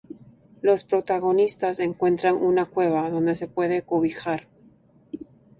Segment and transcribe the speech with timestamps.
[0.63, 4.47] Los protagonistas encuentran una cueva donde se pueden cobijar.